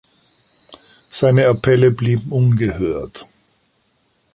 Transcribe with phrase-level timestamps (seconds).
[1.11, 3.27] Seine Appelle blieben ungehört.